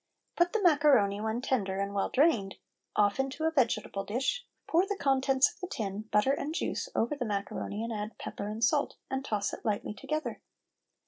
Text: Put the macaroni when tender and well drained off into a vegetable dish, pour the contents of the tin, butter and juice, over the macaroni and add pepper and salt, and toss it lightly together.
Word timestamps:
Put 0.35 0.51
the 0.53 0.63
macaroni 0.63 1.21
when 1.21 1.41
tender 1.41 1.77
and 1.77 1.93
well 1.93 2.09
drained 2.09 2.55
off 2.95 3.19
into 3.19 3.43
a 3.43 3.51
vegetable 3.51 4.03
dish, 4.03 4.47
pour 4.65 4.87
the 4.87 4.97
contents 4.97 5.53
of 5.53 5.59
the 5.59 5.67
tin, 5.67 6.09
butter 6.11 6.31
and 6.33 6.55
juice, 6.55 6.89
over 6.95 7.15
the 7.15 7.23
macaroni 7.23 7.83
and 7.83 7.93
add 7.93 8.17
pepper 8.17 8.47
and 8.47 8.63
salt, 8.63 8.95
and 9.11 9.23
toss 9.23 9.53
it 9.53 9.63
lightly 9.63 9.93
together. 9.93 10.41